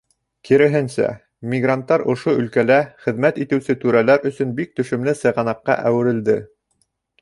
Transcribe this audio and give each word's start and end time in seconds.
Киреһенсә, 0.47 1.09
мигранттар 1.51 2.05
ошо 2.15 2.35
өлкәлә 2.41 2.79
хеҙмәт 3.05 3.39
итеүсе 3.47 3.79
түрәләр 3.85 4.29
өсөн 4.33 4.59
бик 4.63 4.77
төшөмлө 4.81 5.19
сығанаҡҡа 5.25 5.83
әүерелде. 5.93 6.45